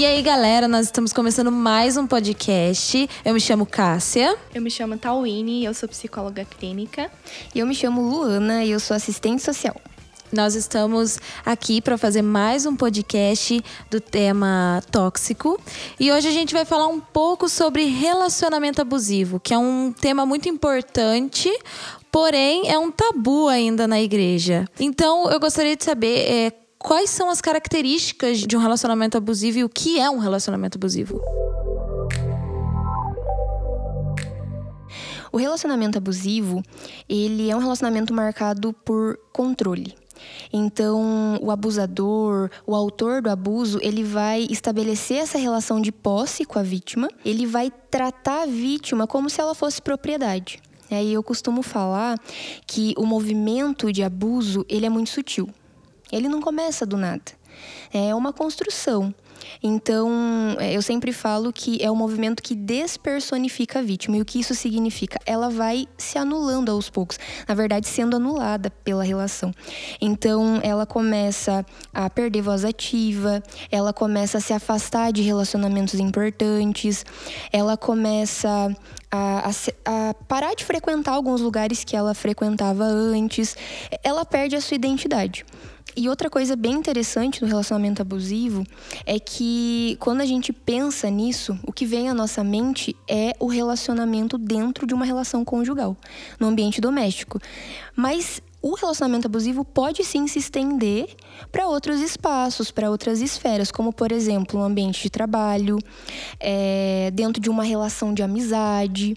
[0.00, 3.06] E aí, galera, nós estamos começando mais um podcast.
[3.22, 4.34] Eu me chamo Cássia.
[4.54, 7.10] Eu me chamo Tawine, eu sou psicóloga clínica.
[7.54, 9.76] E eu me chamo Luana e eu sou assistente social.
[10.32, 15.60] Nós estamos aqui para fazer mais um podcast do tema tóxico.
[15.98, 20.24] E hoje a gente vai falar um pouco sobre relacionamento abusivo, que é um tema
[20.24, 21.50] muito importante,
[22.10, 24.64] porém é um tabu ainda na igreja.
[24.78, 29.64] Então eu gostaria de saber é, quais são as características de um relacionamento abusivo e
[29.64, 31.20] o que é um relacionamento abusivo.
[35.30, 36.62] O relacionamento abusivo,
[37.08, 39.94] ele é um relacionamento marcado por controle.
[40.52, 46.58] Então, o abusador, o autor do abuso, ele vai estabelecer essa relação de posse com
[46.58, 50.60] a vítima, ele vai tratar a vítima como se ela fosse propriedade.
[50.90, 52.18] E eu costumo falar
[52.66, 55.48] que o movimento de abuso, ele é muito sutil.
[56.12, 57.32] Ele não começa do nada.
[57.92, 59.14] É uma construção.
[59.62, 64.16] Então, é, eu sempre falo que é um movimento que despersonifica a vítima.
[64.16, 65.18] E o que isso significa?
[65.26, 69.52] Ela vai se anulando aos poucos, na verdade, sendo anulada pela relação.
[70.00, 77.04] Então, ela começa a perder voz ativa, ela começa a se afastar de relacionamentos importantes,
[77.52, 78.74] ela começa
[79.10, 83.56] a, a, a, parar de frequentar alguns lugares que ela frequentava antes,
[84.02, 85.44] ela perde a sua identidade.
[85.96, 88.64] E outra coisa bem interessante no relacionamento abusivo
[89.04, 93.46] é que quando a gente pensa nisso, o que vem à nossa mente é o
[93.46, 95.96] relacionamento dentro de uma relação conjugal,
[96.38, 97.40] no ambiente doméstico.
[97.96, 101.08] Mas o relacionamento abusivo pode sim se estender
[101.50, 105.78] para outros espaços, para outras esferas, como por exemplo, um ambiente de trabalho,
[106.38, 109.16] é, dentro de uma relação de amizade.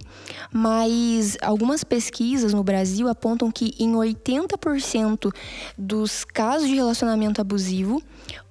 [0.52, 5.34] Mas algumas pesquisas no Brasil apontam que em 80%
[5.78, 8.02] dos casos de relacionamento abusivo,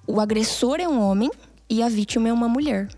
[0.07, 1.31] o agressor é um homem
[1.71, 2.89] e a vítima é uma mulher.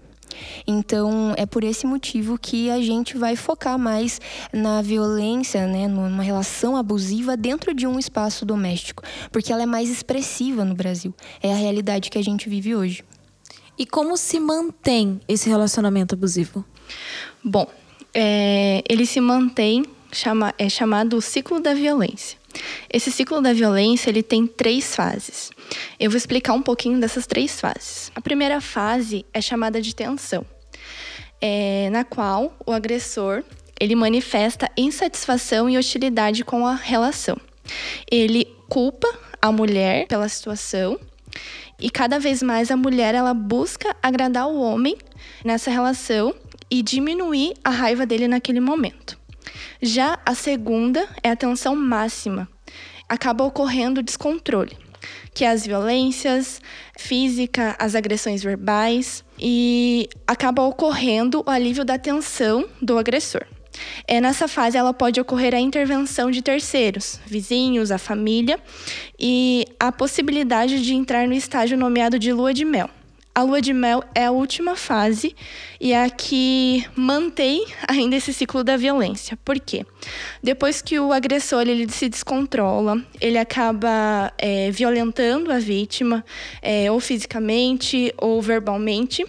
[0.67, 4.21] Então, é por esse motivo que a gente vai focar mais
[4.53, 9.91] na violência, né, numa relação abusiva dentro de um espaço doméstico, porque ela é mais
[9.91, 11.15] expressiva no Brasil.
[11.43, 13.05] É a realidade que a gente vive hoje.
[13.77, 16.65] E como se mantém esse relacionamento abusivo?
[17.43, 17.67] Bom,
[18.13, 22.39] é, ele se mantém, chama, é chamado ciclo da violência.
[22.89, 25.51] Esse ciclo da violência ele tem três fases.
[25.99, 28.11] Eu vou explicar um pouquinho dessas três fases.
[28.15, 30.45] A primeira fase é chamada de tensão,
[31.41, 33.43] é, na qual o agressor
[33.81, 37.37] ele manifesta insatisfação e hostilidade com a relação.
[38.11, 39.09] Ele culpa
[39.41, 40.99] a mulher pela situação
[41.81, 44.97] e cada vez mais a mulher ela busca agradar o homem
[45.45, 46.35] nessa relação
[46.71, 49.19] e diminuir a raiva dele naquele momento.
[49.83, 52.49] Já a segunda é a tensão máxima.
[53.09, 54.77] Acaba ocorrendo descontrole,
[55.33, 56.61] que é as violências
[56.97, 63.43] física, as agressões verbais e acaba ocorrendo o alívio da tensão do agressor.
[64.07, 68.59] É, nessa fase, ela pode ocorrer a intervenção de terceiros, vizinhos, a família,
[69.19, 72.89] e a possibilidade de entrar no estágio nomeado de lua de mel.
[73.37, 75.35] A lua de mel é a última fase
[75.81, 79.37] e é a que mantém ainda esse ciclo da violência.
[79.45, 79.85] Por quê?
[80.41, 86.25] Depois que o agressor ele se descontrola, ele acaba é, violentando a vítima,
[86.63, 89.27] é, ou fisicamente ou verbalmente,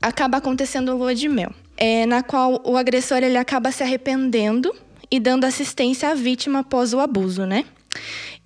[0.00, 4.74] acaba acontecendo a lua de mel, é, na qual o agressor ele acaba se arrependendo
[5.10, 7.66] e dando assistência à vítima após o abuso, né?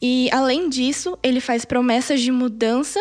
[0.03, 3.01] E além disso, ele faz promessas de mudança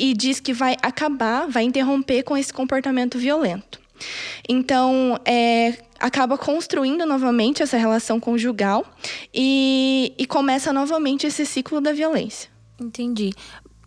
[0.00, 3.78] e diz que vai acabar, vai interromper com esse comportamento violento.
[4.48, 8.86] Então, é, acaba construindo novamente essa relação conjugal
[9.32, 12.48] e, e começa novamente esse ciclo da violência.
[12.80, 13.34] Entendi.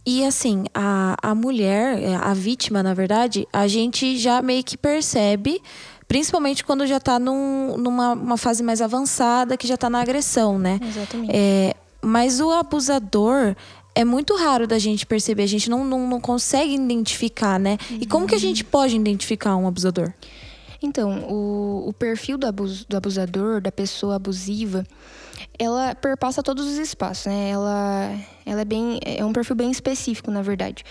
[0.05, 5.59] E assim, a, a mulher, a vítima, na verdade, a gente já meio que percebe,
[6.07, 10.79] principalmente quando já está num, numa fase mais avançada, que já está na agressão, né?
[10.87, 11.31] Exatamente.
[11.33, 11.73] É,
[12.03, 13.55] mas o abusador,
[13.95, 17.77] é muito raro da gente perceber, a gente não, não, não consegue identificar, né?
[17.89, 17.97] Uhum.
[18.01, 20.13] E como que a gente pode identificar um abusador?
[20.81, 24.85] Então, o, o perfil do, abus, do abusador, da pessoa abusiva,
[25.57, 27.49] ela perpassa todos os espaços, né?
[27.49, 30.83] Ela, ela é bem, é um perfil bem específico, na verdade.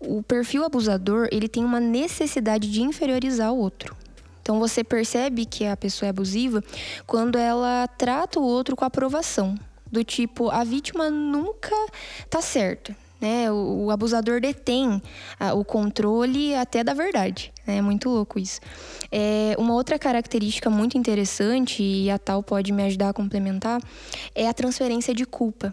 [0.00, 3.96] O perfil abusador, ele tem uma necessidade de inferiorizar o outro.
[4.42, 6.62] Então você percebe que a pessoa é abusiva
[7.06, 9.54] quando ela trata o outro com aprovação
[9.92, 11.76] do tipo a vítima nunca
[12.28, 12.96] tá certa.
[13.20, 13.52] Né?
[13.52, 15.00] O, o abusador detém
[15.38, 17.52] a, o controle até da verdade.
[17.64, 17.76] Né?
[17.76, 18.58] É muito louco isso.
[19.12, 23.80] É, uma outra característica muito interessante, e a tal pode me ajudar a complementar,
[24.34, 25.72] é a transferência de culpa.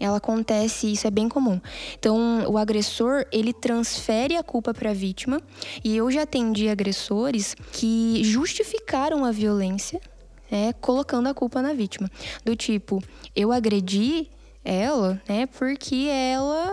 [0.00, 1.60] ela acontece, isso é bem comum.
[1.96, 5.40] Então, o agressor, ele transfere a culpa para a vítima,
[5.84, 10.00] e eu já atendi agressores que justificaram a violência,
[10.50, 12.10] né, colocando a culpa na vítima.
[12.44, 13.02] Do tipo,
[13.34, 14.28] eu agredi
[14.64, 16.70] ela, né, porque ela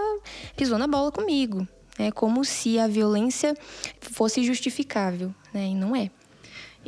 [0.55, 1.67] pisou na bola comigo.
[1.99, 3.55] É como se a violência
[3.99, 6.11] fosse justificável, né, e não é.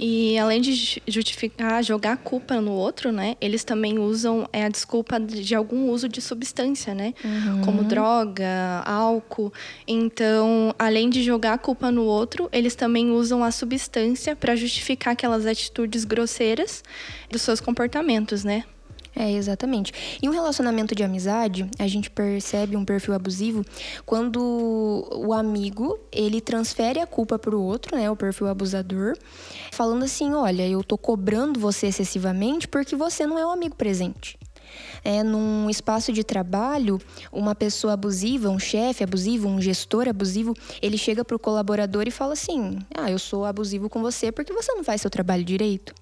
[0.01, 3.36] E além de justificar, jogar a culpa no outro, né?
[3.42, 7.13] Eles também usam é, a desculpa de algum uso de substância, né?
[7.22, 7.62] Uhum.
[7.66, 9.51] Como droga, álcool.
[9.86, 15.12] Então, além de jogar a culpa no outro, eles também usam a substância para justificar
[15.12, 16.81] aquelas atitudes grosseiras
[17.30, 18.63] dos seus comportamentos, né?
[19.15, 19.91] É, exatamente.
[20.21, 23.65] Em um relacionamento de amizade, a gente percebe um perfil abusivo
[24.06, 29.17] quando o amigo, ele transfere a culpa para o outro, né, o perfil abusador,
[29.71, 34.38] falando assim, olha, eu tô cobrando você excessivamente porque você não é um amigo presente
[35.04, 37.00] é, num espaço de trabalho,
[37.31, 42.12] uma pessoa abusiva, um chefe abusivo, um gestor abusivo, ele chega para o colaborador e
[42.12, 45.94] fala assim: Ah, eu sou abusivo com você porque você não faz seu trabalho direito.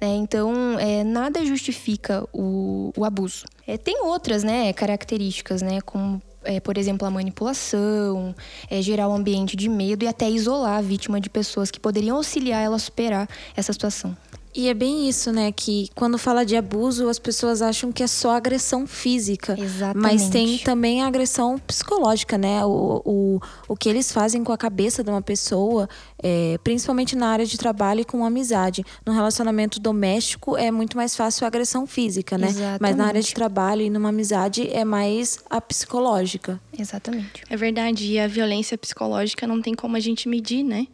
[0.00, 3.44] É, então, é, nada justifica o, o abuso.
[3.66, 8.34] É, tem outras né, características, né, como é, por exemplo, a manipulação,
[8.68, 12.16] é, gerar um ambiente de medo e até isolar a vítima de pessoas que poderiam
[12.16, 14.16] auxiliar ela a superar essa situação.
[14.54, 15.50] E é bem isso, né?
[15.50, 19.56] Que quando fala de abuso, as pessoas acham que é só agressão física.
[19.58, 20.02] Exatamente.
[20.02, 22.64] Mas tem também a agressão psicológica, né?
[22.64, 25.88] O, o, o que eles fazem com a cabeça de uma pessoa,
[26.22, 28.84] é, principalmente na área de trabalho e com amizade.
[29.06, 32.48] No relacionamento doméstico é muito mais fácil a agressão física, né?
[32.48, 32.82] Exatamente.
[32.82, 36.60] Mas na área de trabalho e numa amizade é mais a psicológica.
[36.78, 37.42] Exatamente.
[37.48, 38.12] É verdade.
[38.12, 40.86] E a violência psicológica não tem como a gente medir, né?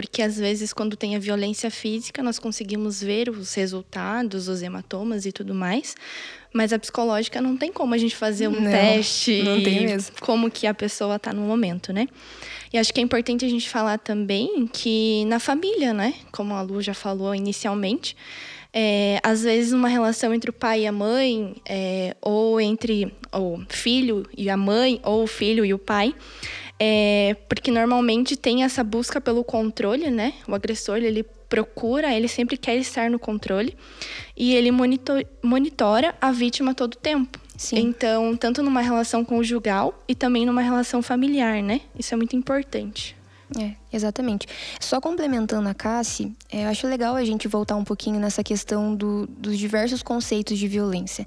[0.00, 5.26] Porque às vezes quando tem a violência física nós conseguimos ver os resultados, os hematomas
[5.26, 5.94] e tudo mais,
[6.54, 10.12] mas a psicológica não tem como a gente fazer um não, teste não tem mesmo.
[10.18, 12.08] como que a pessoa está no momento, né?
[12.72, 16.62] E acho que é importante a gente falar também que na família, né, como a
[16.62, 18.16] Lu já falou inicialmente,
[18.72, 23.60] é, às vezes uma relação entre o pai e a mãe, é, ou entre o
[23.68, 26.14] filho e a mãe, ou o filho e o pai,
[26.82, 30.32] é, porque normalmente tem essa busca pelo controle, né?
[30.48, 33.76] O agressor, ele procura, ele sempre quer estar no controle
[34.34, 37.38] e ele monitor, monitora a vítima todo o tempo.
[37.54, 37.76] Sim.
[37.80, 41.82] Então, tanto numa relação conjugal e também numa relação familiar, né?
[41.98, 43.14] Isso é muito importante.
[43.58, 44.46] É, exatamente.
[44.78, 48.94] Só complementando a Cassie, é, eu acho legal a gente voltar um pouquinho nessa questão
[48.94, 51.26] do, dos diversos conceitos de violência.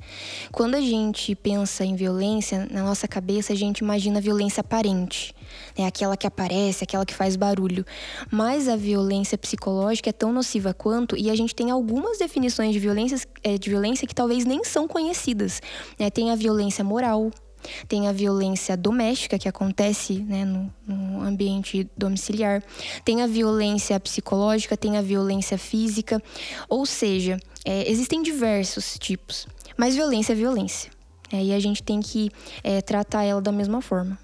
[0.49, 5.35] Quando a gente pensa em violência, na nossa cabeça a gente imagina violência aparente,
[5.77, 5.85] né?
[5.85, 7.85] aquela que aparece, aquela que faz barulho.
[8.31, 12.79] Mas a violência psicológica é tão nociva quanto, e a gente tem algumas definições de,
[12.79, 15.61] violências, é, de violência que talvez nem são conhecidas.
[15.99, 16.09] Né?
[16.09, 17.31] Tem a violência moral,
[17.87, 22.63] tem a violência doméstica, que acontece né, no, no, ambiente domiciliar.
[23.03, 26.21] Tem a violência psicológica, tem a violência física.
[26.69, 29.47] Ou seja, é, existem diversos tipos.
[29.77, 30.91] Mas violência é violência.
[31.31, 32.29] É, e a gente tem que
[32.63, 34.17] é, tratar ela da mesma forma.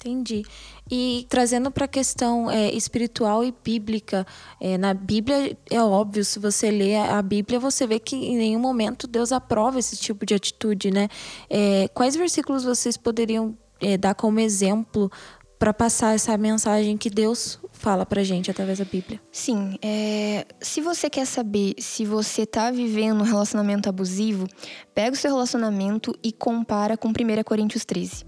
[0.00, 0.44] Entendi.
[0.90, 4.24] E trazendo para a questão é, espiritual e bíblica,
[4.60, 8.60] é, na Bíblia é óbvio, se você lê a Bíblia, você vê que em nenhum
[8.60, 11.08] momento Deus aprova esse tipo de atitude, né?
[11.50, 15.10] É, quais versículos vocês poderiam é, dar como exemplo
[15.58, 19.20] para passar essa mensagem que Deus fala pra gente através da Bíblia.
[19.30, 24.46] Sim, é, se você quer saber se você tá vivendo um relacionamento abusivo,
[24.94, 27.12] pega o seu relacionamento e compara com 1
[27.44, 28.24] Coríntios 13.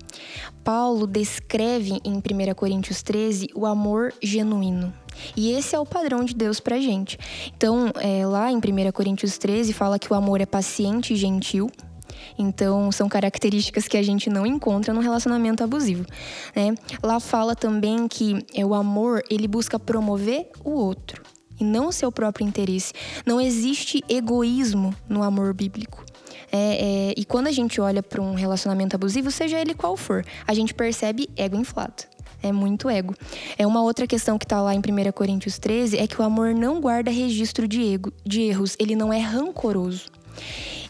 [0.62, 4.92] Paulo descreve em 1 Coríntios 13 o amor genuíno.
[5.37, 7.18] E esse é o padrão de Deus pra gente.
[7.56, 11.70] Então, é, lá em 1 Coríntios 13 fala que o amor é paciente e gentil,
[12.38, 16.04] então, são características que a gente não encontra no relacionamento abusivo.
[16.54, 16.75] Né?
[17.02, 21.22] Lá fala também que é, o amor ele busca promover o outro
[21.60, 22.92] e não o seu próprio interesse.
[23.26, 26.04] Não existe egoísmo no amor bíblico.
[26.50, 30.25] É, é, e quando a gente olha para um relacionamento abusivo, seja ele qual for,
[30.46, 32.04] a gente percebe ego inflado.
[32.42, 33.14] É muito ego.
[33.58, 36.54] É uma outra questão que está lá em 1 Coríntios 13 é que o amor
[36.54, 40.04] não guarda registro de, ego, de erros, ele não é rancoroso.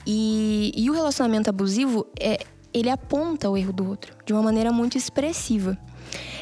[0.06, 2.38] E, e o relacionamento abusivo, é,
[2.72, 5.78] ele aponta o erro do outro de uma maneira muito expressiva.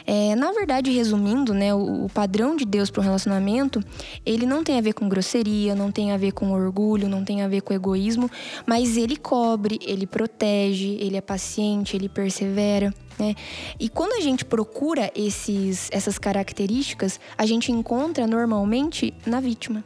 [0.06, 3.82] É, na verdade, resumindo, né, o, o padrão de Deus para um relacionamento,
[4.24, 7.42] ele não tem a ver com grosseria, não tem a ver com orgulho, não tem
[7.42, 8.30] a ver com egoísmo,
[8.64, 12.94] mas ele cobre, ele protege, ele é paciente, ele persevera.
[13.18, 13.34] Né?
[13.80, 19.82] E quando a gente procura esses, essas características, a gente encontra normalmente na vítima.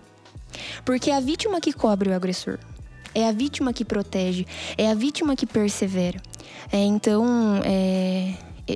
[0.84, 2.58] Porque é a vítima que cobre o agressor.
[3.14, 4.46] É a vítima que protege,
[4.78, 6.20] é a vítima que persevera.
[6.72, 8.34] É, então, é,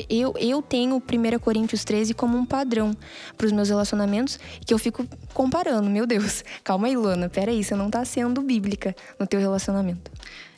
[0.08, 2.96] eu, eu tenho 1 Coríntios 13 como um padrão
[3.36, 5.88] para os meus relacionamentos, que eu fico comparando.
[5.88, 10.10] Meu Deus, calma aí, Luana, peraí, você não está sendo bíblica no teu relacionamento.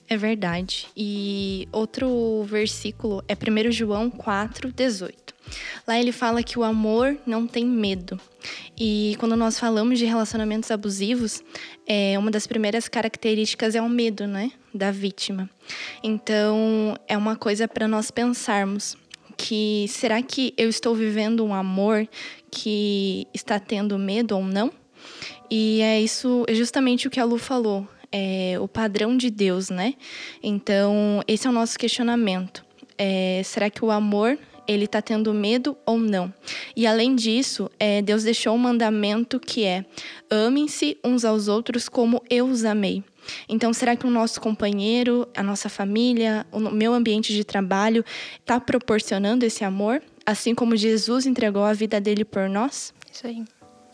[0.09, 0.87] É verdade.
[0.97, 5.36] E outro versículo é 1 João 4, 18.
[5.87, 8.21] Lá ele fala que o amor não tem medo.
[8.79, 11.43] E quando nós falamos de relacionamentos abusivos,
[11.87, 14.53] é, uma das primeiras características é o medo, né?
[14.75, 15.49] Da vítima.
[16.03, 18.97] Então, é uma coisa para nós pensarmos
[19.37, 22.09] que será que eu estou vivendo um amor
[22.51, 24.73] que está tendo medo ou não?
[25.51, 27.87] E é isso, é justamente o que a Lu falou
[28.17, 29.95] é, o padrão de Deus, né?
[30.43, 32.65] Então, esse é o nosso questionamento.
[32.99, 36.33] É, será que o amor ele está tendo medo ou não?
[36.75, 39.85] E além disso, é, Deus deixou um mandamento que é:
[40.31, 43.03] amem-se uns aos outros como eu os amei.
[43.49, 48.05] Então, será que o nosso companheiro, a nossa família, o meu ambiente de trabalho
[48.41, 52.95] está proporcionando esse amor, assim como Jesus entregou a vida dele por nós?
[53.13, 53.45] Isso aí.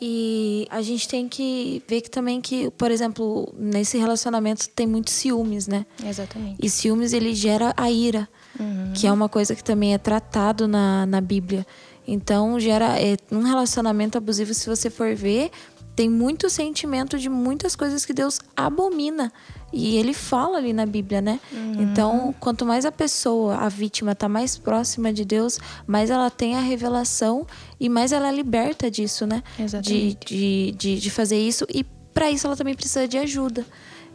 [0.05, 5.12] E a gente tem que ver que também que, por exemplo, nesse relacionamento tem muitos
[5.12, 5.87] ciúmes, né?
[6.05, 6.57] Exatamente.
[6.61, 8.92] E ciúmes ele gera a ira, uhum.
[8.94, 11.66] que é uma coisa que também é tratado na, na Bíblia.
[12.06, 15.50] Então gera é, um relacionamento abusivo, se você for ver,
[15.94, 19.32] tem muito sentimento de muitas coisas que Deus abomina.
[19.73, 21.40] E ele fala ali na Bíblia, né?
[21.50, 21.82] Uhum.
[21.82, 26.56] Então, quanto mais a pessoa, a vítima, está mais próxima de Deus, mais ela tem
[26.56, 27.47] a revelação
[27.80, 29.42] e mais ela é liberta disso, né?
[29.59, 30.26] Exatamente.
[30.26, 31.66] De, de, de, de fazer isso.
[31.73, 33.64] E para isso ela também precisa de ajuda.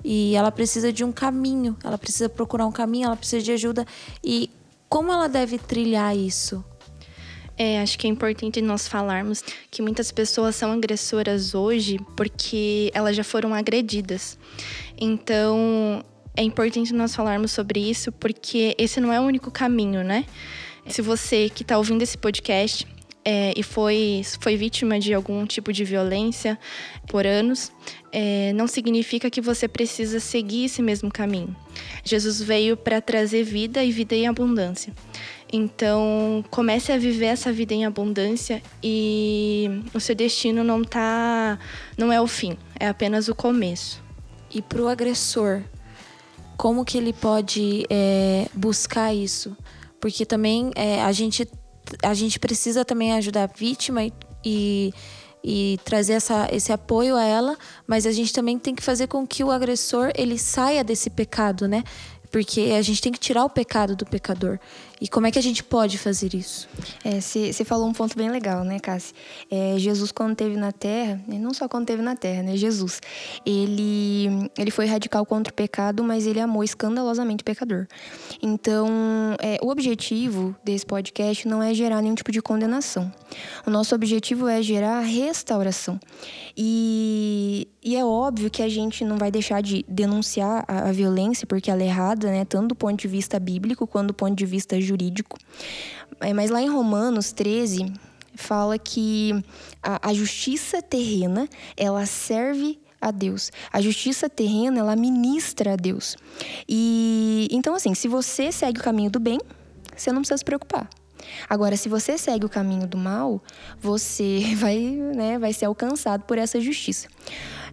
[0.09, 3.85] E ela precisa de um caminho, ela precisa procurar um caminho, ela precisa de ajuda.
[4.23, 4.49] E
[4.87, 6.63] como ela deve trilhar isso?
[7.57, 13.17] É, acho que é importante nós falarmos que muitas pessoas são agressoras hoje porque elas
[13.17, 14.39] já foram agredidas.
[14.97, 16.01] Então,
[16.37, 20.23] é importante nós falarmos sobre isso porque esse não é o único caminho, né?
[20.87, 22.87] Se você que está ouvindo esse podcast
[23.29, 26.57] é, e foi, foi vítima de algum tipo de violência
[27.09, 27.73] por anos,
[28.09, 31.53] é, não significa que você precisa seguir esse mesmo caminho.
[32.05, 34.93] Jesus veio para trazer vida e vida em abundância.
[35.51, 41.59] Então, comece a viver essa vida em abundância e o seu destino não tá
[41.97, 44.01] não é o fim, é apenas o começo.
[44.49, 45.63] E para o agressor,
[46.55, 49.55] como que ele pode é, buscar isso?
[49.99, 51.45] Porque também é, a gente
[52.03, 54.13] a gente precisa também ajudar a vítima e,
[54.43, 54.93] e,
[55.43, 59.25] e trazer essa, esse apoio a ela, mas a gente também tem que fazer com
[59.25, 61.83] que o agressor ele saia desse pecado, né?
[62.31, 64.59] Porque a gente tem que tirar o pecado do pecador.
[64.99, 66.67] E como é que a gente pode fazer isso?
[67.03, 69.13] Você é, falou um ponto bem legal, né, Cassi?
[69.49, 72.57] É, Jesus, quando esteve na Terra, não só quando esteve na Terra, né?
[72.57, 72.99] Jesus,
[73.45, 77.85] ele, ele foi radical contra o pecado, mas ele amou escandalosamente o pecador.
[78.41, 78.87] Então,
[79.39, 83.11] é, o objetivo desse podcast não é gerar nenhum tipo de condenação.
[83.65, 85.99] O nosso objetivo é gerar restauração.
[86.55, 91.45] E, e é óbvio que a gente não vai deixar de denunciar a, a violência,
[91.45, 92.45] porque ela é errada, né?
[92.45, 95.37] Tanto do ponto de vista bíblico quanto do ponto de vista jurídico.
[96.19, 97.93] É, mas lá em Romanos 13
[98.35, 99.33] fala que
[99.81, 103.51] a, a justiça terrena ela serve a Deus.
[103.71, 106.15] A justiça terrena ela ministra a Deus.
[106.67, 109.39] E então assim, se você segue o caminho do bem,
[109.95, 110.89] você não precisa se preocupar.
[111.49, 113.41] Agora, se você segue o caminho do mal,
[113.79, 117.07] você vai, né, vai ser alcançado por essa justiça.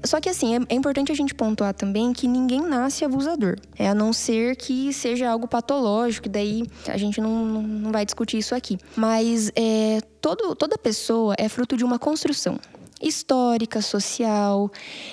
[0.02, 3.56] Só que assim, é, é, importante a gente pontuar também que ninguém nasce abusador.
[3.78, 8.38] É a não ser que seja algo patológico, daí a gente não, não vai discutir
[8.38, 8.78] isso aqui.
[8.96, 12.58] Mas é, todo, toda pessoa é fruto de uma construção
[13.02, 14.70] histórica, social.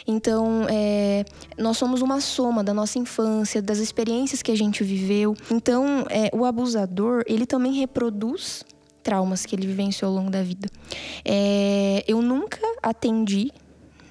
[0.08, 1.26] Então, é,
[1.58, 5.36] nós somos uma soma da nossa infância, das experiências que a gente viveu.
[5.52, 8.64] Então, é, o abusador, ele também reproduz
[9.04, 10.70] traumas que ele vivenciou ao longo da vida.
[11.26, 13.52] É, eu nunca atendi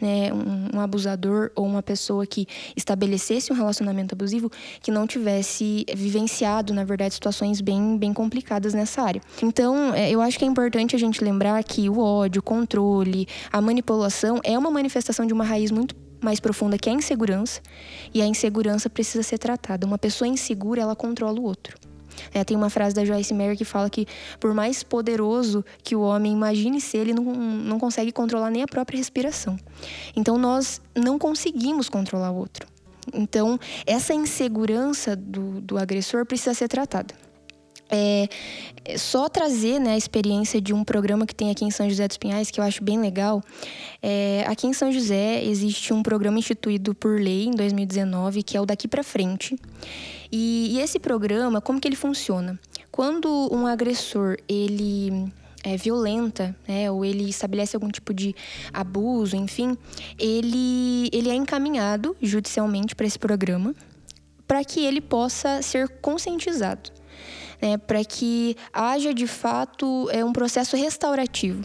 [0.00, 4.50] né, um, um, abusador ou uma pessoa que estabelecesse um relacionamento abusivo
[4.82, 9.20] que não tivesse vivenciado, na verdade, situações bem, bem complicadas nessa área.
[9.42, 13.26] Então, é, eu acho que é importante a gente lembrar que o ódio, o controle,
[13.52, 17.60] a manipulação é uma manifestação de uma raiz muito mais profunda que é a insegurança,
[18.12, 19.86] e a insegurança precisa ser tratada.
[19.86, 21.89] Uma pessoa insegura, ela controla o outro.
[22.32, 24.06] É, tem uma frase da Joyce Meyer que fala que,
[24.38, 28.66] por mais poderoso que o homem imagine ser, ele não, não consegue controlar nem a
[28.66, 29.58] própria respiração.
[30.16, 32.66] Então, nós não conseguimos controlar o outro.
[33.12, 37.14] Então, essa insegurança do, do agressor precisa ser tratada.
[37.90, 38.28] É,
[38.96, 42.16] só trazer né, a experiência de um programa que tem aqui em São José dos
[42.16, 43.42] Pinhais, que eu acho bem legal.
[44.02, 48.60] É, aqui em São José existe um programa instituído por lei em 2019, que é
[48.60, 49.56] o Daqui para Frente.
[50.30, 52.58] E, e esse programa, como que ele funciona?
[52.90, 55.30] Quando um agressor, ele
[55.64, 58.34] é, violenta, né, ou ele estabelece algum tipo de
[58.72, 59.76] abuso, enfim,
[60.18, 63.74] ele, ele é encaminhado judicialmente para esse programa
[64.46, 66.90] para que ele possa ser conscientizado,
[67.60, 71.64] né, para que haja de fato é, um processo restaurativo.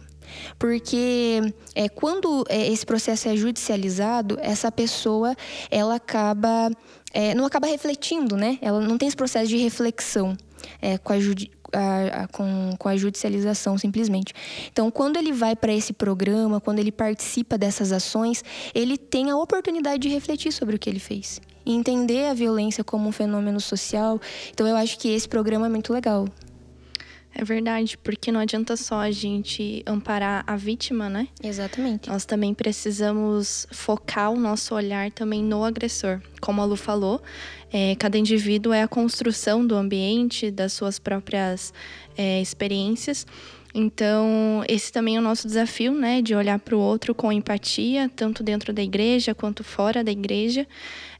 [0.58, 1.42] Porque
[1.74, 5.36] é, quando é, esse processo é judicializado, essa pessoa
[5.70, 6.72] ela acaba
[7.14, 8.60] é, não acaba refletindo, né?
[8.62, 10.36] Ela não tem esse processo de reflexão
[10.82, 11.16] é, com, a,
[11.72, 14.34] a, a, com, com a judicialização, simplesmente.
[14.70, 18.44] Então, quando ele vai para esse programa, quando ele participa dessas ações,
[18.74, 21.40] ele tem a oportunidade de refletir sobre o que ele fez.
[21.66, 24.22] E entender a violência como um fenômeno social.
[24.52, 26.28] Então, eu acho que esse programa é muito legal.
[27.38, 31.28] É verdade, porque não adianta só a gente amparar a vítima, né?
[31.44, 32.08] Exatamente.
[32.08, 36.22] Nós também precisamos focar o nosso olhar também no agressor.
[36.40, 37.22] Como a Lu falou,
[37.74, 41.74] é, cada indivíduo é a construção do ambiente, das suas próprias
[42.18, 43.28] é, experiências.
[43.74, 46.22] Então, esse também é o nosso desafio, né?
[46.22, 50.66] De olhar para o outro com empatia, tanto dentro da igreja quanto fora da igreja.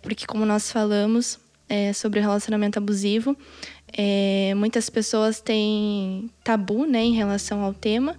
[0.02, 3.36] Porque, como nós falamos é, sobre o relacionamento abusivo,
[3.94, 8.16] é, muitas pessoas têm tabu né, em relação ao tema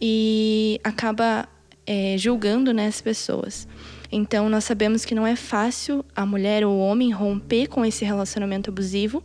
[0.00, 1.48] e acaba
[1.86, 3.66] é, julgando né, as pessoas.
[4.10, 8.04] Então, nós sabemos que não é fácil a mulher ou o homem romper com esse
[8.04, 9.22] relacionamento abusivo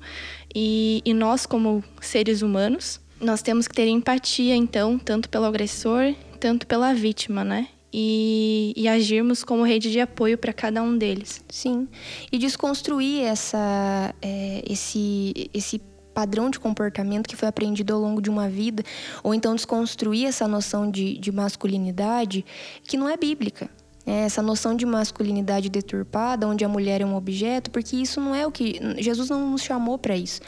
[0.53, 6.13] e, e nós, como seres humanos, nós temos que ter empatia, então, tanto pelo agressor,
[6.39, 7.69] tanto pela vítima, né?
[7.95, 11.43] E, e, agirmos como rede de apoio para cada um deles.
[11.47, 11.87] Sim,
[12.31, 15.79] e desconstruir essa, é, esse, esse
[16.13, 18.83] padrão de comportamento que foi aprendido ao longo de uma vida,
[19.21, 22.45] ou então desconstruir essa noção de, de masculinidade
[22.83, 23.69] que não é bíblica.
[24.05, 28.35] É essa noção de masculinidade deturpada, onde a mulher é um objeto, porque isso não
[28.35, 28.77] é o que.
[28.97, 30.41] Jesus não nos chamou para isso.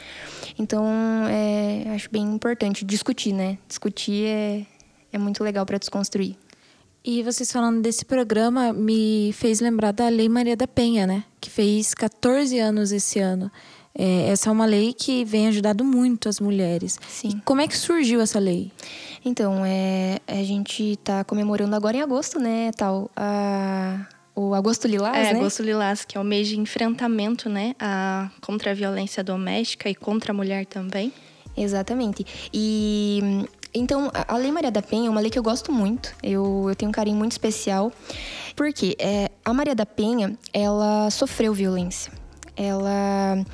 [0.58, 0.84] Então,
[1.26, 3.56] é, acho bem importante discutir, né?
[3.66, 4.66] Discutir é,
[5.10, 6.36] é muito legal para desconstruir.
[7.08, 11.22] E vocês falando desse programa me fez lembrar da Lei Maria da Penha, né?
[11.40, 13.48] Que fez 14 anos esse ano.
[13.96, 16.98] É, essa é uma lei que vem ajudando muito as mulheres.
[17.08, 17.28] Sim.
[17.28, 18.72] E como é que surgiu essa lei?
[19.24, 25.28] Então, é, a gente está comemorando agora em agosto, né, tal, a, o Agosto Lilás,
[25.28, 25.38] é, né?
[25.38, 29.94] Agosto Lilás, que é o mês de enfrentamento, né, a, contra a violência doméstica e
[29.94, 31.12] contra a mulher também.
[31.56, 32.26] Exatamente.
[32.52, 36.14] E então, a Lei Maria da Penha é uma lei que eu gosto muito.
[36.22, 37.92] Eu, eu tenho um carinho muito especial.
[38.54, 42.10] Porque é, a Maria da Penha, ela sofreu violência
[42.56, 43.44] ela,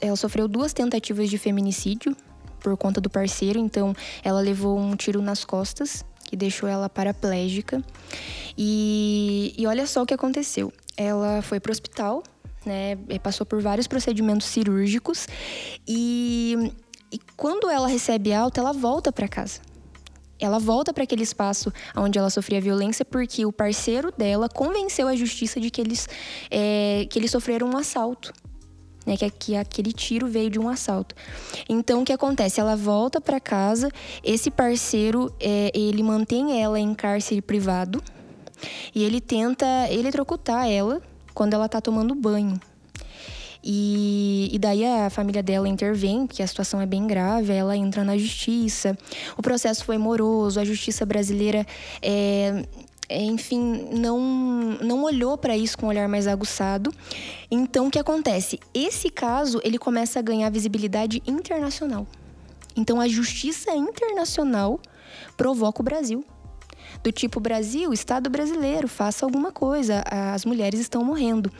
[0.00, 2.16] ela sofreu duas tentativas de feminicídio
[2.60, 7.82] por conta do parceiro, então ela levou um tiro nas costas que deixou ela paraplégica.
[8.56, 10.72] E, e olha só o que aconteceu.
[10.96, 12.22] Ela foi para o hospital,
[12.66, 15.26] né, passou por vários procedimentos cirúrgicos
[15.86, 16.72] e,
[17.12, 19.60] e quando ela recebe alta, ela volta para casa
[20.38, 25.16] ela volta para aquele espaço onde ela sofria violência porque o parceiro dela convenceu a
[25.16, 26.08] justiça de que eles,
[26.50, 28.32] é, que eles sofreram um assalto.
[29.06, 31.14] Né, que, que aquele tiro veio de um assalto.
[31.66, 32.60] Então, o que acontece?
[32.60, 33.90] Ela volta para casa,
[34.22, 38.02] esse parceiro, é, ele mantém ela em cárcere privado
[38.94, 41.00] e ele tenta eletrocutar ela
[41.32, 42.60] quando ela tá tomando banho.
[43.62, 48.04] E, e daí a família dela intervém, porque a situação é bem grave, ela entra
[48.04, 48.96] na justiça.
[49.36, 51.66] O processo foi moroso, a justiça brasileira
[52.00, 52.64] é,
[53.08, 54.18] é, enfim, não,
[54.82, 56.92] não olhou para isso com um olhar mais aguçado.
[57.50, 58.60] Então, o que acontece?
[58.74, 62.06] Esse caso, ele começa a ganhar visibilidade internacional.
[62.76, 64.78] Então, a justiça internacional
[65.36, 66.24] provoca o Brasil
[67.02, 71.50] do tipo Brasil, Estado brasileiro, faça alguma coisa, as mulheres estão morrendo.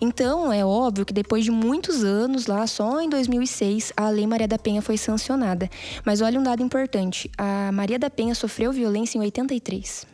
[0.00, 4.48] Então, é óbvio que depois de muitos anos, lá só em 2006, a Lei Maria
[4.48, 5.68] da Penha foi sancionada.
[6.04, 10.06] Mas olha um dado importante: a Maria da Penha sofreu violência em 83.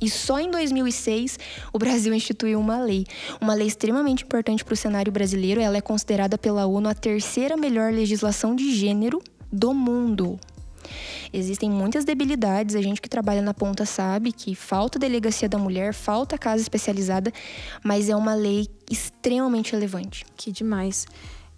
[0.00, 1.38] E só em 2006
[1.72, 3.06] o Brasil instituiu uma lei,
[3.40, 5.60] uma lei extremamente importante para o cenário brasileiro.
[5.60, 10.38] Ela é considerada pela ONU a terceira melhor legislação de gênero do mundo.
[11.32, 15.92] Existem muitas debilidades, a gente que trabalha na ponta sabe que falta delegacia da mulher,
[15.92, 17.32] falta casa especializada,
[17.82, 20.24] mas é uma lei extremamente relevante.
[20.36, 21.06] Que demais.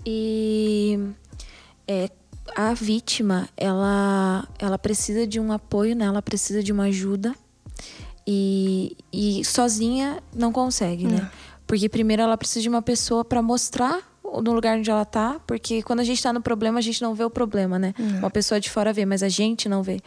[0.04, 0.98] E
[1.86, 2.08] é,
[2.54, 6.04] a vítima, ela, ela precisa de um apoio, né?
[6.04, 7.34] ela precisa de uma ajuda.
[8.26, 11.30] E, e sozinha não consegue, né?
[11.64, 14.00] Porque primeiro ela precisa de uma pessoa para mostrar
[14.42, 17.14] no lugar onde ela tá, porque quando a gente tá no problema, a gente não
[17.14, 17.94] vê o problema, né?
[17.98, 18.18] Não.
[18.20, 20.00] Uma pessoa de fora vê, mas a gente não vê.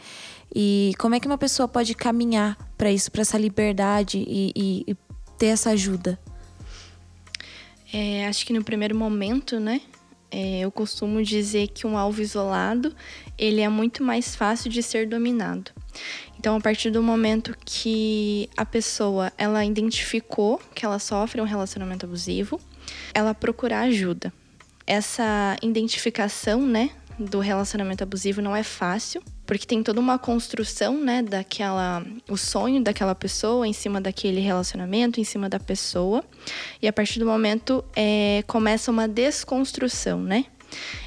[0.54, 4.84] E como é que uma pessoa pode caminhar para isso, para essa liberdade e, e,
[4.88, 4.96] e,
[5.38, 6.18] ter essa ajuda?
[7.92, 9.80] É, acho que no primeiro momento, né?
[10.30, 12.94] É, eu costumo dizer que um alvo isolado
[13.36, 15.72] ele é muito mais fácil de ser dominado.
[16.38, 22.06] Então, a partir do momento que a pessoa ela identificou que ela sofre um relacionamento
[22.06, 22.60] abusivo,
[23.14, 24.32] ela procurar ajuda.
[24.86, 31.22] Essa identificação, né, do relacionamento abusivo não é fácil, porque tem toda uma construção, né,
[31.22, 36.24] daquela o sonho daquela pessoa em cima daquele relacionamento, em cima da pessoa.
[36.80, 40.46] E a partir do momento é, começa uma desconstrução, né?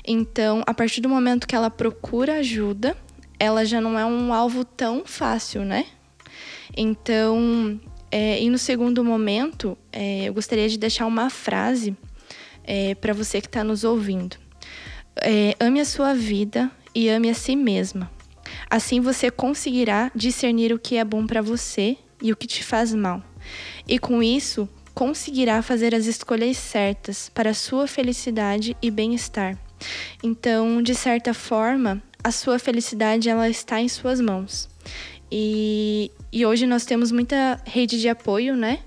[0.05, 2.97] Então, a partir do momento que ela procura ajuda,
[3.39, 5.85] ela já não é um alvo tão fácil, né?
[6.75, 7.79] Então,
[8.15, 11.97] é, e no segundo momento, é, eu gostaria de deixar uma frase
[12.63, 14.37] é, para você que está nos ouvindo.
[15.19, 18.11] É, ame a sua vida e ame a si mesma.
[18.69, 22.93] Assim você conseguirá discernir o que é bom para você e o que te faz
[22.93, 23.19] mal.
[23.87, 29.57] E com isso, conseguirá fazer as escolhas certas para a sua felicidade e bem-estar.
[30.21, 34.69] Então, de certa forma, a sua felicidade ela está em suas mãos.
[35.35, 38.81] E, e hoje nós temos muita rede de apoio, né?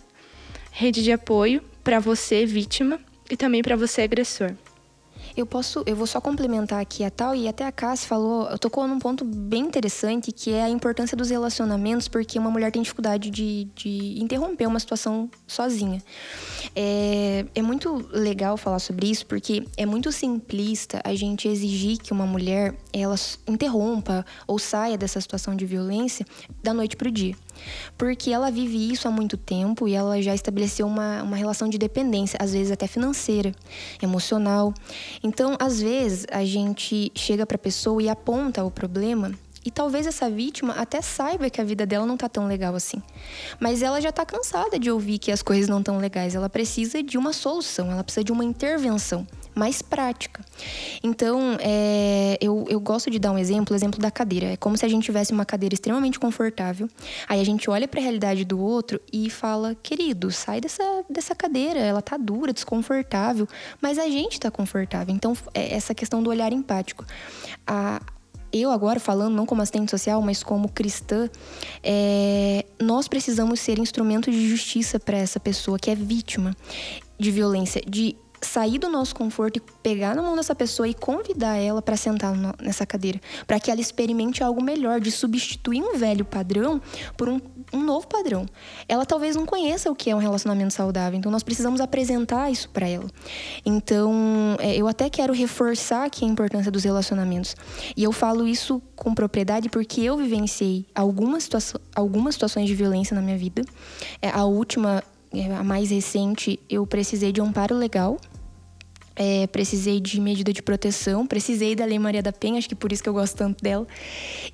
[0.70, 4.52] Rede de apoio para você, vítima, e também para você, agressor.
[5.36, 8.88] Eu posso, eu vou só complementar aqui a tal e até a Cassi falou, tocou
[8.88, 13.28] num ponto bem interessante que é a importância dos relacionamentos, porque uma mulher tem dificuldade
[13.30, 16.02] de, de interromper uma situação sozinha.
[16.74, 22.12] É, é muito legal falar sobre isso, porque é muito simplista a gente exigir que
[22.12, 26.26] uma mulher ela interrompa ou saia dessa situação de violência
[26.62, 27.34] da noite para o dia
[27.96, 31.78] porque ela vive isso há muito tempo e ela já estabeleceu uma, uma relação de
[31.78, 33.52] dependência, às vezes até financeira,
[34.02, 34.72] emocional.
[35.22, 39.32] Então, às vezes, a gente chega para a pessoa e aponta o problema
[39.66, 43.02] e talvez essa vítima até saiba que a vida dela não tá tão legal assim.
[43.58, 46.36] Mas ela já tá cansada de ouvir que as coisas não estão legais.
[46.36, 49.26] Ela precisa de uma solução, ela precisa de uma intervenção
[49.56, 50.44] mais prática.
[51.02, 54.52] Então, é, eu, eu gosto de dar um exemplo, exemplo da cadeira.
[54.52, 56.88] É como se a gente tivesse uma cadeira extremamente confortável,
[57.26, 61.34] aí a gente olha para a realidade do outro e fala: querido, sai dessa, dessa
[61.34, 63.48] cadeira, ela tá dura, desconfortável,
[63.80, 65.12] mas a gente tá confortável.
[65.12, 67.04] Então, é essa questão do olhar empático.
[67.66, 68.00] A,
[68.52, 71.28] eu agora falando não como assistente social, mas como cristã,
[71.82, 76.56] é, nós precisamos ser instrumento de justiça para essa pessoa que é vítima
[77.18, 81.56] de violência, de sair do nosso conforto e pegar na mão dessa pessoa e convidar
[81.56, 86.24] ela para sentar nessa cadeira, para que ela experimente algo melhor, de substituir um velho
[86.24, 86.80] padrão
[87.16, 87.40] por um,
[87.72, 88.46] um novo padrão.
[88.88, 92.70] Ela talvez não conheça o que é um relacionamento saudável, então nós precisamos apresentar isso
[92.70, 93.06] para ela.
[93.64, 97.56] Então, é, eu até quero reforçar aqui a importância dos relacionamentos.
[97.96, 101.60] E eu falo isso com propriedade porque eu vivenciei algumas, situa
[101.94, 103.62] algumas situações de violência na minha vida.
[104.22, 108.18] É, a última é, a mais recente, eu precisei de um amparo legal.
[109.18, 112.92] É, precisei de medida de proteção, precisei da Lei Maria da Penha, acho que por
[112.92, 113.86] isso que eu gosto tanto dela.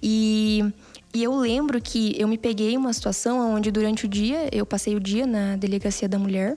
[0.01, 0.65] E,
[1.13, 4.65] e eu lembro que eu me peguei em uma situação onde durante o dia, eu
[4.65, 6.57] passei o dia na delegacia da mulher,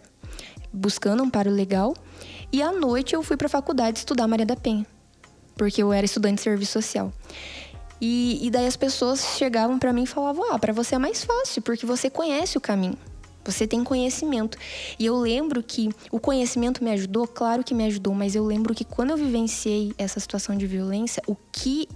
[0.71, 1.95] buscando um amparo legal,
[2.53, 4.85] e à noite eu fui para a faculdade estudar Maria da Penha,
[5.57, 7.11] porque eu era estudante de serviço social.
[7.99, 11.23] E, e daí as pessoas chegavam para mim e falavam: Ah, para você é mais
[11.23, 12.97] fácil, porque você conhece o caminho.
[13.45, 14.57] Você tem conhecimento.
[14.97, 18.73] E eu lembro que o conhecimento me ajudou, claro que me ajudou, mas eu lembro
[18.73, 21.87] que quando eu vivenciei essa situação de violência, o que,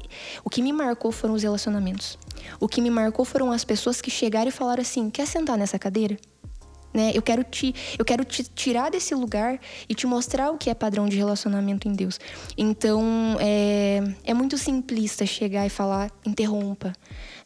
[0.44, 2.18] o que me marcou foram os relacionamentos.
[2.60, 5.78] O que me marcou foram as pessoas que chegaram e falaram assim: quer sentar nessa
[5.78, 6.18] cadeira?
[6.94, 7.12] Né?
[7.14, 10.74] Eu quero te, eu quero te tirar desse lugar e te mostrar o que é
[10.74, 12.20] padrão de relacionamento em Deus.
[12.58, 16.94] Então é, é muito simplista chegar e falar interrompa.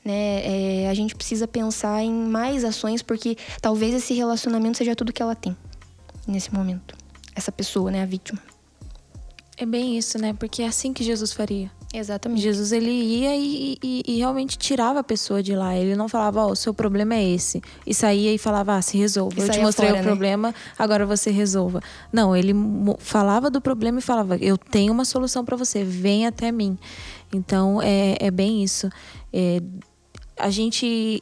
[0.04, 0.84] Né?
[0.84, 5.22] É, a gente precisa pensar em mais ações porque talvez esse relacionamento seja tudo que
[5.22, 5.56] ela tem
[6.28, 6.96] nesse momento.
[7.36, 8.40] Essa pessoa, né, a vítima.
[9.58, 10.34] É bem isso, né?
[10.34, 11.72] Porque é assim que Jesus faria.
[11.94, 12.42] Exatamente.
[12.42, 15.76] Jesus ele ia e, e, e, realmente tirava a pessoa de lá.
[15.76, 17.62] Ele não falava, ó, oh, o seu problema é esse.
[17.86, 19.40] E saía e falava, ah, se resolva.
[19.40, 20.10] Eu te mostrei fora, o né?
[20.10, 21.82] problema, agora você resolva.
[22.12, 22.52] Não, ele
[22.98, 26.80] falava do problema e falava, eu tenho uma solução para você, vem até mim.
[27.32, 28.90] Então é, é bem isso.
[29.32, 29.62] É,
[30.38, 31.22] a gente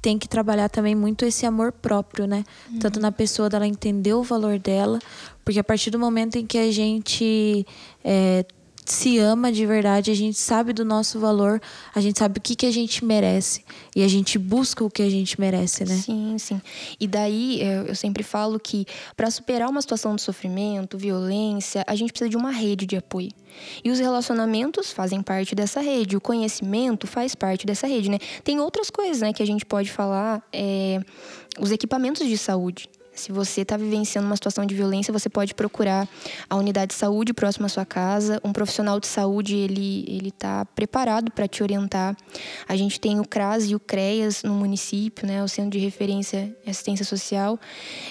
[0.00, 2.44] tem que trabalhar também muito esse amor próprio, né?
[2.70, 2.78] Uhum.
[2.80, 4.98] Tanto na pessoa dela entender o valor dela,
[5.44, 7.64] porque a partir do momento em que a gente
[8.04, 8.44] é,
[8.84, 11.60] se ama de verdade, a gente sabe do nosso valor,
[11.94, 13.64] a gente sabe o que, que a gente merece
[13.94, 15.94] e a gente busca o que a gente merece, né?
[15.94, 16.60] Sim, sim.
[16.98, 18.84] E daí eu sempre falo que
[19.16, 23.30] para superar uma situação de sofrimento, violência, a gente precisa de uma rede de apoio.
[23.84, 28.18] E os relacionamentos fazem parte dessa rede, o conhecimento faz parte dessa rede, né?
[28.42, 31.00] Tem outras coisas, né, que a gente pode falar, é,
[31.60, 32.88] os equipamentos de saúde.
[33.14, 36.08] Se você está vivenciando uma situação de violência, você pode procurar
[36.48, 38.40] a unidade de saúde próxima à sua casa.
[38.42, 42.16] Um profissional de saúde ele ele está preparado para te orientar.
[42.66, 46.54] A gente tem o CRAS e o CREAS no município, né, o Centro de Referência
[46.66, 47.58] e Assistência Social,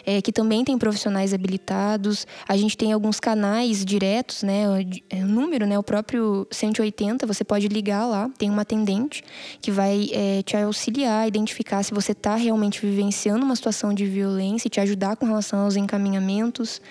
[0.05, 2.27] é, que também tem profissionais habilitados.
[2.47, 7.25] A gente tem alguns canais diretos, né, o número, né, o próprio 180.
[7.25, 9.23] Você pode ligar lá, tem uma atendente
[9.61, 14.67] que vai é, te auxiliar, identificar se você está realmente vivenciando uma situação de violência
[14.67, 16.81] e te ajudar ajudar com relação aos encaminhamentos.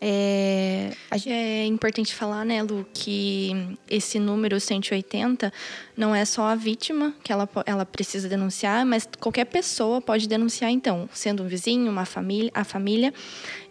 [0.00, 0.92] É,
[1.26, 5.52] é importante falar, né, Lu, que esse número 180
[5.96, 10.70] não é só a vítima que ela, ela precisa denunciar, mas qualquer pessoa pode denunciar,
[10.70, 13.12] então, sendo um vizinho, uma família, a família.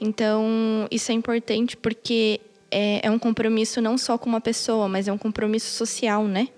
[0.01, 5.08] Então, isso é importante porque é, é um compromisso não só com uma pessoa, mas
[5.08, 6.49] é um compromisso social, né?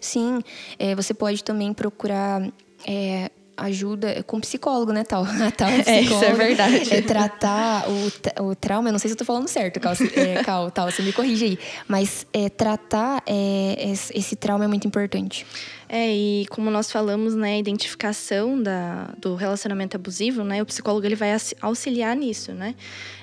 [0.00, 0.40] Sim,
[0.78, 2.40] é, você pode também procurar
[2.86, 5.26] é, ajuda com psicólogo, né, tal?
[5.56, 6.94] tal é, isso é verdade.
[6.94, 10.42] É tratar o, o trauma, eu não sei se eu tô falando certo, Cal, é,
[10.42, 11.58] Cal tal, você me corrige aí.
[11.86, 15.46] Mas é, tratar é, esse trauma é muito importante.
[15.88, 21.06] É, e como nós falamos, né, a identificação da, do relacionamento abusivo, né, o psicólogo
[21.06, 22.74] ele vai auxiliar nisso, né?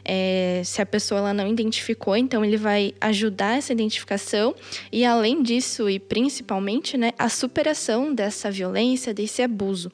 [0.03, 4.55] É, se a pessoa ela não identificou, então ele vai ajudar essa identificação
[4.91, 9.91] e além disso e principalmente, né, a superação dessa violência, desse abuso.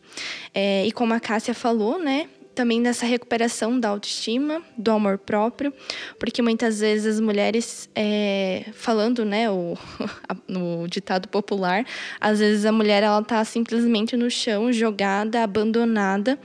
[0.53, 2.27] É, e como a Cássia falou, né,
[2.62, 5.74] também dessa recuperação da autoestima, do amor próprio,
[6.19, 9.76] porque muitas vezes as mulheres, é, falando, né, o,
[10.47, 11.84] no ditado popular,
[12.19, 16.38] às vezes a mulher ela tá simplesmente no chão, jogada, abandonada,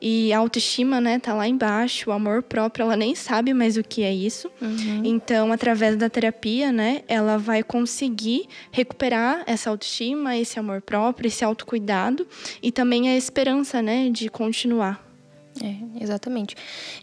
[0.00, 3.82] e a autoestima, né, tá lá embaixo, o amor próprio, ela nem sabe mais o
[3.82, 4.50] que é isso.
[4.62, 5.02] Uhum.
[5.04, 11.44] Então, através da terapia, né, ela vai conseguir recuperar essa autoestima, esse amor próprio, esse
[11.44, 12.26] autocuidado
[12.62, 15.07] e também a esperança, né, de continuar.
[15.62, 16.54] É, exatamente.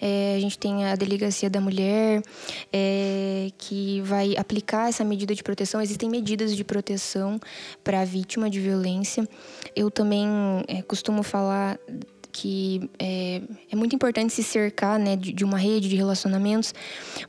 [0.01, 2.21] É, a gente tem a Delegacia da Mulher,
[2.71, 5.81] é, que vai aplicar essa medida de proteção.
[5.81, 7.39] Existem medidas de proteção
[7.83, 9.27] para a vítima de violência.
[9.75, 10.27] Eu também
[10.67, 11.79] é, costumo falar
[12.31, 13.41] que é,
[13.71, 16.73] é, muito importante se cercar né, de, de, uma rede de relacionamentos,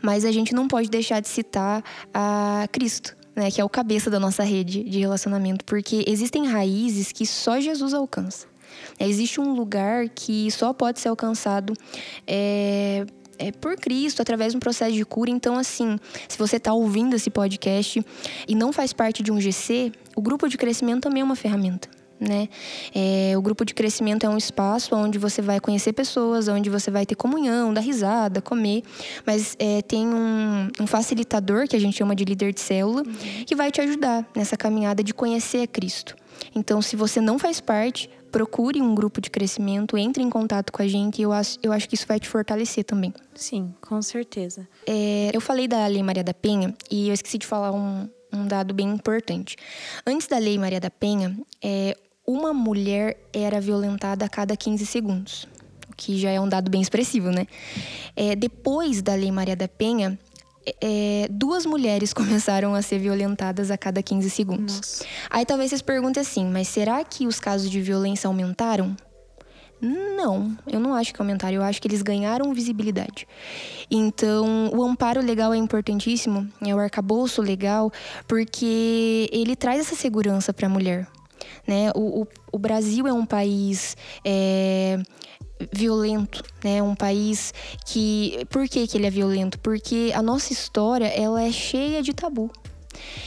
[0.02, 3.16] mas a gente não pode deixar de citar a Cristo.
[3.36, 7.60] Né, que é o cabeça da nossa rede de relacionamento, porque existem raízes que só
[7.60, 8.46] Jesus alcança.
[8.98, 11.74] Existe um lugar que só pode ser alcançado
[12.26, 13.04] é,
[13.38, 15.30] é por Cristo, através de um processo de cura.
[15.30, 18.04] Então, assim, se você está ouvindo esse podcast
[18.48, 21.88] e não faz parte de um GC, o grupo de crescimento também é uma ferramenta.
[22.18, 22.48] Né?
[22.94, 26.90] É, o grupo de crescimento é um espaço onde você vai conhecer pessoas, onde você
[26.90, 28.82] vai ter comunhão, dar risada, comer,
[29.26, 33.44] mas é, tem um, um, facilitador que a gente chama de líder de célula uhum.
[33.44, 36.16] que vai te ajudar nessa caminhada de conhecer a Cristo.
[36.54, 40.83] Então, se você não faz parte, procure um grupo de crescimento, entre em contato com
[40.83, 43.14] a gente e eu acho, eu acho que isso vai te fortalecer também.
[43.35, 44.68] Sim, com certeza.
[44.87, 48.46] É, eu falei da Lei Maria da Penha e eu esqueci de falar um, um
[48.46, 49.57] dado bem importante.
[50.07, 51.96] Antes da Lei Maria da Penha, é,
[52.27, 55.49] uma mulher era violentada a cada 15 segundos,
[55.90, 57.46] o que já é um dado bem expressivo, né?
[58.14, 60.18] É, depois da Lei Maria da Penha,
[60.81, 64.76] é, duas mulheres começaram a ser violentadas a cada 15 segundos.
[64.76, 65.05] Nossa.
[65.31, 68.96] Aí talvez vocês perguntem assim, mas será que os casos de violência aumentaram?
[69.81, 73.29] Não, eu não acho que aumentaram, eu acho que eles ganharam visibilidade.
[73.90, 77.92] Então, o amparo legal é importantíssimo, é o arcabouço legal,
[78.26, 81.07] porque ele traz essa segurança para a mulher.
[81.66, 81.90] Né?
[81.94, 84.98] O, o, o, Brasil é um país é,
[85.72, 86.82] violento, né?
[86.82, 87.52] Um país
[87.84, 89.58] que, por que, que ele é violento?
[89.58, 92.50] Porque a nossa história ela é cheia de tabu.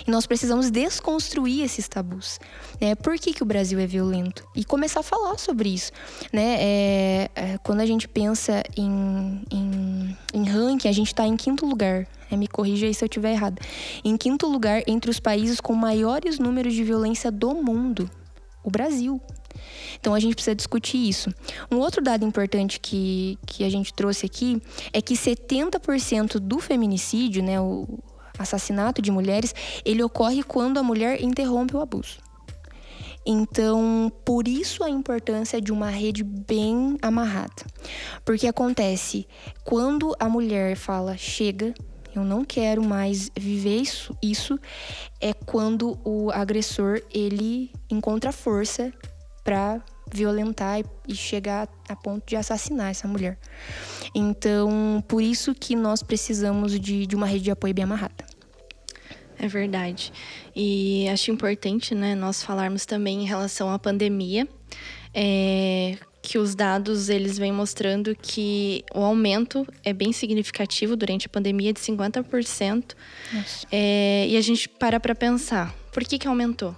[0.05, 2.39] E nós precisamos desconstruir esses tabus.
[2.79, 2.95] Né?
[2.95, 4.47] Por que, que o Brasil é violento?
[4.55, 5.91] E começar a falar sobre isso.
[6.31, 6.57] Né?
[6.59, 11.65] É, é, quando a gente pensa em, em, em ranking, a gente está em quinto
[11.65, 12.07] lugar.
[12.31, 13.61] É, me corrija aí se eu estiver errado.
[14.03, 18.09] Em quinto lugar entre os países com maiores números de violência do mundo.
[18.63, 19.21] O Brasil.
[19.99, 21.33] Então a gente precisa discutir isso.
[21.71, 24.61] Um outro dado importante que, que a gente trouxe aqui
[24.93, 27.99] é que 70% do feminicídio, né, o
[28.37, 32.17] assassinato de mulheres, ele ocorre quando a mulher interrompe o abuso.
[33.25, 37.65] Então, por isso a importância de uma rede bem amarrada.
[38.23, 39.27] Porque acontece,
[39.63, 41.73] quando a mulher fala chega,
[42.15, 44.57] eu não quero mais viver isso, isso
[45.21, 48.91] é quando o agressor ele encontra força
[49.43, 53.38] para violentar e chegar a ponto de assassinar essa mulher.
[54.13, 58.25] Então, por isso que nós precisamos de, de uma rede de apoio bem amarrada.
[59.38, 60.12] É verdade.
[60.56, 64.47] E acho importante, né, nós falarmos também em relação à pandemia,
[65.13, 71.30] é, que os dados eles vêm mostrando que o aumento é bem significativo durante a
[71.30, 72.95] pandemia de 50%.
[73.71, 76.75] É, e a gente para para pensar, por que que aumentou?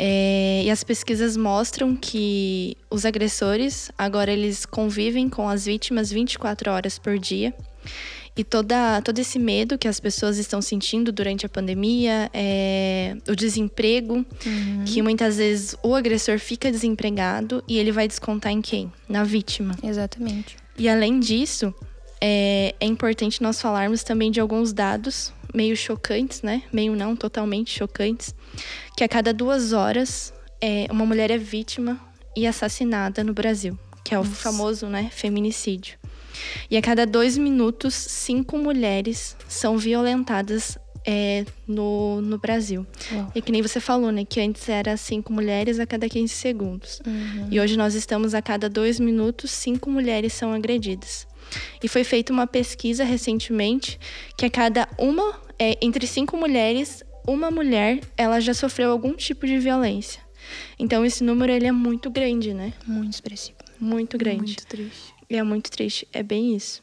[0.00, 6.70] É, e as pesquisas mostram que os agressores agora eles convivem com as vítimas 24
[6.70, 7.52] horas por dia.
[8.36, 13.34] E toda, todo esse medo que as pessoas estão sentindo durante a pandemia, é, o
[13.34, 14.84] desemprego, uhum.
[14.86, 18.92] que muitas vezes o agressor fica desempregado e ele vai descontar em quem?
[19.08, 19.74] Na vítima.
[19.82, 20.56] Exatamente.
[20.78, 21.74] E além disso,
[22.20, 26.62] é, é importante nós falarmos também de alguns dados meio chocantes, né?
[26.72, 28.34] Meio não, totalmente chocantes,
[28.96, 32.00] que a cada duas horas é, uma mulher é vítima
[32.36, 34.36] e assassinada no Brasil, que é o Nossa.
[34.36, 35.98] famoso, né, feminicídio.
[36.70, 40.78] E a cada dois minutos, cinco mulheres são violentadas
[41.10, 42.86] é, no, no Brasil.
[43.34, 44.24] E que nem você falou, né?
[44.24, 47.00] Que antes era cinco mulheres a cada 15 segundos.
[47.06, 47.48] Uhum.
[47.50, 51.26] E hoje nós estamos a cada dois minutos, cinco mulheres são agredidas.
[51.82, 53.98] E foi feita uma pesquisa recentemente
[54.36, 59.46] que a cada uma, é, entre cinco mulheres, uma mulher, ela já sofreu algum tipo
[59.46, 60.20] de violência.
[60.78, 62.72] Então esse número ele é muito grande, né?
[62.86, 63.58] Muito expressivo.
[63.78, 64.38] Muito grande.
[64.38, 65.18] Muito triste.
[65.30, 66.82] E é muito triste, é bem isso.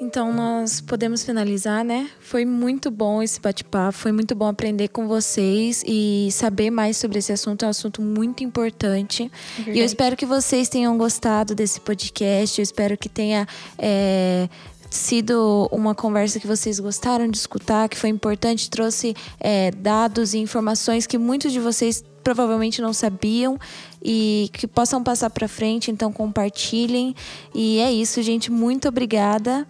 [0.00, 2.08] Então nós podemos finalizar, né?
[2.20, 7.18] Foi muito bom esse bate-papo, foi muito bom aprender com vocês e saber mais sobre
[7.18, 9.28] esse assunto, é um assunto muito importante.
[9.66, 13.44] É e eu espero que vocês tenham gostado desse podcast, eu espero que tenha.
[13.76, 14.48] É,
[14.90, 20.38] sido uma conversa que vocês gostaram de escutar, que foi importante, trouxe é, dados e
[20.38, 23.58] informações que muitos de vocês provavelmente não sabiam
[24.02, 27.14] e que possam passar para frente, então compartilhem.
[27.54, 29.66] E é isso, gente, muito obrigada.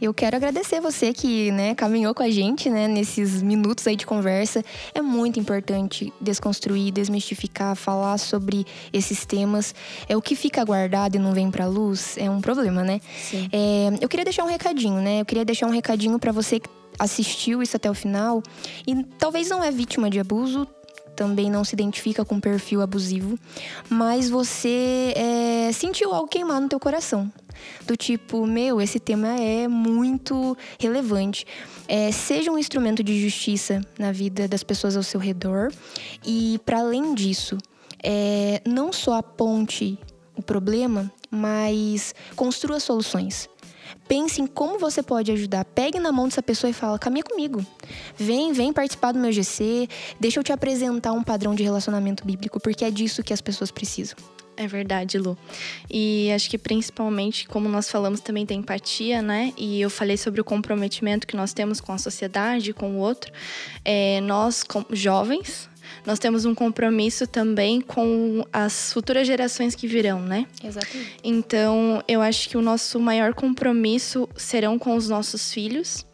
[0.00, 4.04] Eu quero agradecer você que, né, caminhou com a gente, né, nesses minutos aí de
[4.04, 4.64] conversa.
[4.92, 9.74] É muito importante desconstruir, desmistificar, falar sobre esses temas.
[10.08, 13.00] É o que fica guardado e não vem para luz, é um problema, né?
[13.30, 13.48] Sim.
[13.52, 15.20] É, eu queria deixar um recadinho, né?
[15.20, 18.42] Eu queria deixar um recadinho para você que assistiu isso até o final
[18.86, 20.66] e talvez não é vítima de abuso,
[21.14, 23.38] também não se identifica com perfil abusivo,
[23.88, 27.30] mas você é, sentiu algo queimar no teu coração.
[27.86, 31.46] Do tipo, meu, esse tema é muito relevante.
[31.86, 35.72] É, seja um instrumento de justiça na vida das pessoas ao seu redor.
[36.24, 37.58] E, para além disso,
[38.02, 39.98] é, não só aponte
[40.36, 43.48] o problema, mas construa soluções.
[44.12, 45.64] Pense em como você pode ajudar.
[45.64, 47.64] Pegue na mão dessa pessoa e fala: caminha comigo.
[48.14, 49.88] Vem, vem participar do meu GC.
[50.20, 53.70] Deixa eu te apresentar um padrão de relacionamento bíblico, porque é disso que as pessoas
[53.70, 54.18] precisam.
[54.54, 55.34] É verdade, Lu.
[55.90, 59.54] E acho que principalmente, como nós falamos também da empatia, né?
[59.56, 63.32] E eu falei sobre o comprometimento que nós temos com a sociedade, com o outro.
[63.82, 65.70] É, nós, jovens,
[66.04, 70.46] nós temos um compromisso também com as futuras gerações que virão, né?
[70.62, 71.16] Exatamente.
[71.22, 76.04] Então, eu acho que o nosso maior compromisso serão com os nossos filhos,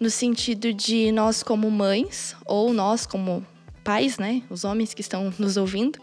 [0.00, 3.44] no sentido de nós como mães ou nós como
[3.86, 5.96] pais, né, os homens que estão nos ouvindo,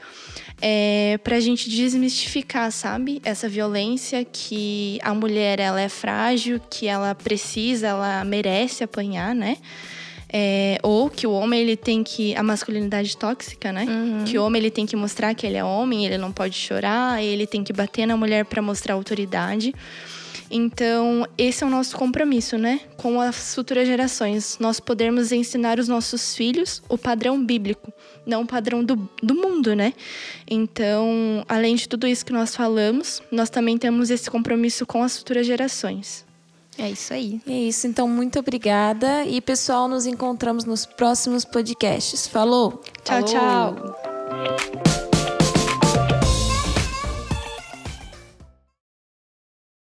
[0.62, 6.88] é, para a gente desmistificar, sabe, essa violência que a mulher ela é frágil, que
[6.88, 9.58] ela precisa, ela merece apanhar, né?
[10.36, 13.86] É, ou que o homem ele tem que a masculinidade tóxica, né?
[13.88, 14.26] Uhum.
[14.26, 17.24] Que o homem ele tem que mostrar que ele é homem, ele não pode chorar,
[17.24, 19.76] ele tem que bater na mulher para mostrar autoridade.
[20.56, 22.82] Então, esse é o nosso compromisso, né?
[22.98, 24.58] Com as futuras gerações.
[24.60, 27.92] Nós podermos ensinar os nossos filhos o padrão bíblico,
[28.26, 29.94] não o padrão do, do mundo, né?
[30.50, 35.18] Então, além de tudo isso que nós falamos, nós também temos esse compromisso com as
[35.18, 36.24] futuras gerações.
[36.78, 37.42] É isso aí.
[37.48, 39.26] É isso, então muito obrigada.
[39.26, 42.28] E pessoal, nos encontramos nos próximos podcasts.
[42.28, 42.82] Falou!
[43.04, 43.76] Tchau, Falou.
[43.76, 45.03] tchau!